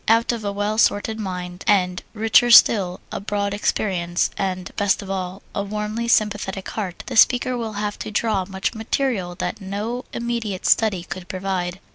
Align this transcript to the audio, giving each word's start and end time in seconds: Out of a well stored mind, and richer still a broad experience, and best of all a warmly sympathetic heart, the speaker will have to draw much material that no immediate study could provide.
Out 0.07 0.31
of 0.31 0.43
a 0.43 0.51
well 0.51 0.79
stored 0.79 1.19
mind, 1.19 1.63
and 1.67 2.01
richer 2.15 2.49
still 2.49 3.01
a 3.11 3.19
broad 3.19 3.53
experience, 3.53 4.31
and 4.35 4.75
best 4.75 5.03
of 5.03 5.11
all 5.11 5.43
a 5.53 5.61
warmly 5.61 6.07
sympathetic 6.07 6.69
heart, 6.69 7.03
the 7.05 7.15
speaker 7.15 7.55
will 7.55 7.73
have 7.73 7.99
to 7.99 8.09
draw 8.09 8.43
much 8.45 8.73
material 8.73 9.35
that 9.35 9.61
no 9.61 10.05
immediate 10.11 10.65
study 10.65 11.03
could 11.03 11.27
provide. 11.27 11.79